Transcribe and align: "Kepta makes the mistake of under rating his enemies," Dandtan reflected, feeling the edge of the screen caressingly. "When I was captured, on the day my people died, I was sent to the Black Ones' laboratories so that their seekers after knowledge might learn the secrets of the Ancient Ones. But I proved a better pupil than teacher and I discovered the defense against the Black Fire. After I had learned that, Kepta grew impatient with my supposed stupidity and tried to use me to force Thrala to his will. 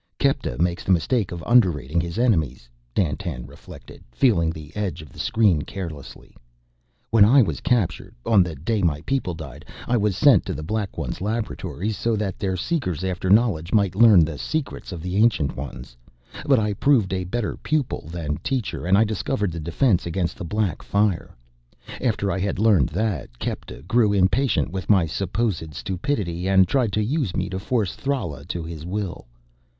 "Kepta 0.17 0.57
makes 0.59 0.83
the 0.83 0.91
mistake 0.91 1.31
of 1.31 1.43
under 1.45 1.69
rating 1.69 2.01
his 2.01 2.17
enemies," 2.17 2.67
Dandtan 2.95 3.45
reflected, 3.47 4.03
feeling 4.11 4.49
the 4.49 4.75
edge 4.75 5.03
of 5.03 5.13
the 5.13 5.19
screen 5.19 5.61
caressingly. 5.61 6.35
"When 7.11 7.23
I 7.23 7.43
was 7.43 7.59
captured, 7.61 8.15
on 8.25 8.41
the 8.41 8.55
day 8.55 8.81
my 8.81 9.01
people 9.01 9.35
died, 9.35 9.63
I 9.87 9.97
was 9.97 10.17
sent 10.17 10.43
to 10.47 10.55
the 10.55 10.63
Black 10.63 10.97
Ones' 10.97 11.21
laboratories 11.21 11.97
so 11.97 12.15
that 12.15 12.39
their 12.39 12.57
seekers 12.57 13.03
after 13.03 13.29
knowledge 13.29 13.73
might 13.73 13.93
learn 13.93 14.25
the 14.25 14.39
secrets 14.39 14.91
of 14.91 15.03
the 15.03 15.17
Ancient 15.17 15.55
Ones. 15.55 15.95
But 16.47 16.57
I 16.57 16.73
proved 16.73 17.13
a 17.13 17.23
better 17.25 17.55
pupil 17.57 18.09
than 18.11 18.37
teacher 18.37 18.87
and 18.87 18.97
I 18.97 19.03
discovered 19.03 19.51
the 19.51 19.59
defense 19.59 20.07
against 20.07 20.35
the 20.35 20.43
Black 20.45 20.81
Fire. 20.81 21.35
After 22.01 22.31
I 22.31 22.39
had 22.39 22.57
learned 22.57 22.89
that, 22.89 23.37
Kepta 23.37 23.83
grew 23.83 24.13
impatient 24.13 24.71
with 24.71 24.89
my 24.89 25.05
supposed 25.05 25.75
stupidity 25.75 26.47
and 26.47 26.67
tried 26.67 26.91
to 26.93 27.03
use 27.03 27.35
me 27.35 27.49
to 27.51 27.59
force 27.59 27.95
Thrala 27.95 28.45
to 28.47 28.63
his 28.63 28.83
will. 28.83 29.27